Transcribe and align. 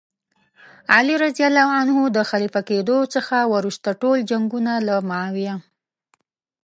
علي 0.95 1.15
رض 1.21 1.35
د 2.17 2.17
خلیفه 2.29 2.61
کېدلو 2.69 2.97
څخه 3.15 3.37
وروسته 3.53 3.89
ټول 4.01 4.17
جنګونه 4.31 4.73
له 4.87 4.95
معاویه. 5.09 5.55